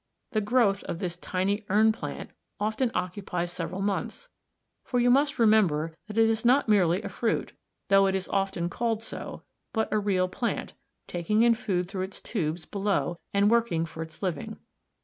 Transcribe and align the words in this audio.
The 0.31 0.41
growth 0.41 0.81
of 0.85 0.97
this 0.97 1.15
tiny 1.15 1.63
urn 1.69 1.91
plant 1.91 2.31
often 2.59 2.89
occupies 2.95 3.51
several 3.51 3.83
months, 3.83 4.29
for 4.83 4.99
you 4.99 5.11
must 5.11 5.37
remember 5.37 5.95
that 6.07 6.17
it 6.17 6.27
is 6.27 6.43
not 6.43 6.67
merely 6.67 7.03
a 7.03 7.07
fruit, 7.07 7.53
though 7.89 8.07
it 8.07 8.15
is 8.15 8.27
often 8.29 8.67
called 8.67 9.03
so, 9.03 9.43
but 9.73 9.93
a 9.93 9.99
real 9.99 10.27
plant, 10.27 10.73
taking 11.05 11.43
in 11.43 11.53
food 11.53 11.87
through 11.87 12.01
its 12.01 12.19
tubes 12.19 12.65
below 12.65 13.19
and 13.31 13.51
working 13.51 13.85
for 13.85 14.01
its 14.01 14.23
living. 14.23 14.57